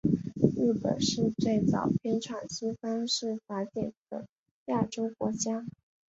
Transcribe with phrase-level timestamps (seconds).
[0.33, 4.25] 日本是最早编纂西方式法典的
[4.65, 5.63] 亚洲国家。